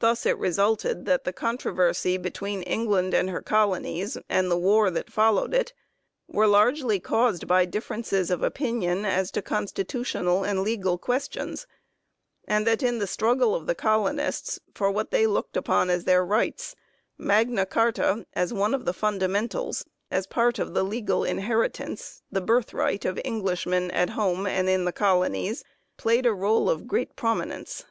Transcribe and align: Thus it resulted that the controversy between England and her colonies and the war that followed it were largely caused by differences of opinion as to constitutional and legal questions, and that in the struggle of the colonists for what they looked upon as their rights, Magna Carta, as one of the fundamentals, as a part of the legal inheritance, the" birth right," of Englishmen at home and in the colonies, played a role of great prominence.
Thus 0.00 0.26
it 0.26 0.36
resulted 0.36 1.06
that 1.06 1.24
the 1.24 1.32
controversy 1.32 2.18
between 2.18 2.60
England 2.60 3.14
and 3.14 3.30
her 3.30 3.40
colonies 3.40 4.18
and 4.28 4.50
the 4.50 4.58
war 4.58 4.90
that 4.90 5.10
followed 5.10 5.54
it 5.54 5.72
were 6.28 6.46
largely 6.46 7.00
caused 7.00 7.48
by 7.48 7.64
differences 7.64 8.30
of 8.30 8.42
opinion 8.42 9.06
as 9.06 9.30
to 9.30 9.40
constitutional 9.40 10.44
and 10.44 10.62
legal 10.62 10.98
questions, 10.98 11.66
and 12.46 12.66
that 12.66 12.82
in 12.82 12.98
the 12.98 13.06
struggle 13.06 13.54
of 13.54 13.64
the 13.66 13.74
colonists 13.74 14.60
for 14.74 14.90
what 14.90 15.10
they 15.10 15.26
looked 15.26 15.56
upon 15.56 15.88
as 15.88 16.04
their 16.04 16.22
rights, 16.22 16.76
Magna 17.16 17.64
Carta, 17.64 18.26
as 18.34 18.52
one 18.52 18.74
of 18.74 18.84
the 18.84 18.92
fundamentals, 18.92 19.86
as 20.10 20.26
a 20.26 20.28
part 20.28 20.58
of 20.58 20.74
the 20.74 20.82
legal 20.82 21.24
inheritance, 21.24 22.20
the" 22.30 22.42
birth 22.42 22.74
right," 22.74 23.02
of 23.06 23.18
Englishmen 23.24 23.90
at 23.92 24.10
home 24.10 24.46
and 24.46 24.68
in 24.68 24.84
the 24.84 24.92
colonies, 24.92 25.64
played 25.96 26.26
a 26.26 26.34
role 26.34 26.68
of 26.68 26.86
great 26.86 27.16
prominence. 27.16 27.86